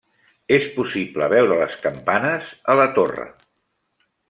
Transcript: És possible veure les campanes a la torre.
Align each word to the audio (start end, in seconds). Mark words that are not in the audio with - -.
És 0.55 0.63
possible 0.77 1.27
veure 1.33 1.59
les 1.59 1.77
campanes 1.85 2.49
a 2.75 2.79
la 2.83 2.89
torre. 2.99 3.29